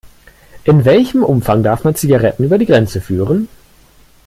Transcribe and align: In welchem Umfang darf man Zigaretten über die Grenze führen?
In 0.63 0.83
welchem 0.83 1.21
Umfang 1.23 1.61
darf 1.61 1.83
man 1.83 1.93
Zigaretten 1.93 2.43
über 2.45 2.57
die 2.57 2.65
Grenze 2.65 3.01
führen? 3.01 3.47